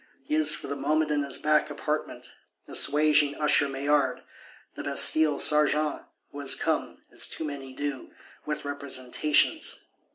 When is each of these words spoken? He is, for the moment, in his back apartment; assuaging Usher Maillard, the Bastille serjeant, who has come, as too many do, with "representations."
He 0.23 0.33
is, 0.33 0.55
for 0.55 0.65
the 0.65 0.75
moment, 0.75 1.11
in 1.11 1.21
his 1.21 1.37
back 1.37 1.69
apartment; 1.69 2.31
assuaging 2.67 3.35
Usher 3.35 3.69
Maillard, 3.69 4.23
the 4.73 4.81
Bastille 4.81 5.37
serjeant, 5.37 6.01
who 6.31 6.39
has 6.39 6.55
come, 6.55 7.03
as 7.11 7.27
too 7.27 7.43
many 7.45 7.71
do, 7.73 8.09
with 8.43 8.65
"representations." 8.65 9.83